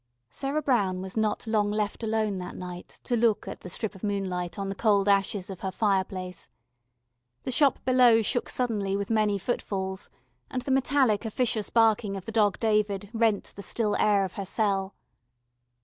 Sarah 0.31 0.63
Brown 0.63 0.99
was 1.03 1.15
not 1.15 1.45
long 1.45 1.69
left 1.69 2.01
alone 2.01 2.39
that 2.39 2.55
night 2.55 2.99
to 3.03 3.15
look 3.15 3.47
at 3.47 3.61
the 3.61 3.69
strip 3.69 3.93
of 3.93 4.01
moonlight 4.03 4.57
on 4.57 4.67
the 4.67 4.73
cold 4.73 5.07
ashes 5.07 5.47
of 5.51 5.59
her 5.59 5.69
fireplace. 5.69 6.47
The 7.43 7.51
Shop 7.51 7.77
below 7.85 8.23
shook 8.23 8.49
suddenly 8.49 8.97
with 8.97 9.11
many 9.11 9.37
footfalls, 9.37 10.09
and 10.49 10.63
the 10.63 10.71
metallic 10.71 11.23
officious 11.23 11.69
barking 11.69 12.17
of 12.17 12.25
the 12.25 12.31
Dog 12.31 12.57
David 12.59 13.11
rent 13.13 13.53
the 13.55 13.61
still 13.61 13.95
air 13.97 14.25
of 14.25 14.33
her 14.33 14.45
cell. 14.45 14.95